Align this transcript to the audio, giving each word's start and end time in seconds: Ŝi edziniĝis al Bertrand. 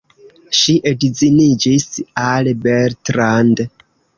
Ŝi 0.59 0.73
edziniĝis 0.91 1.85
al 2.25 2.51
Bertrand. 2.65 3.67